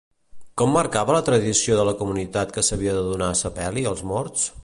[0.61, 4.49] Com marcava la tradició de la comunitat que s'havia de donar sepeli als morts?